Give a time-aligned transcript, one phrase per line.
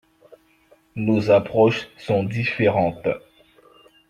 [0.95, 3.07] Nos approches sont différentes.